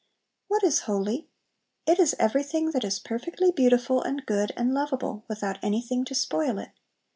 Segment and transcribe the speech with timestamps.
[0.47, 1.27] What is "holy"?
[1.85, 6.57] It is everything that is perfectly beautiful and good and lovable, without anything to spoil
[6.57, 6.71] it.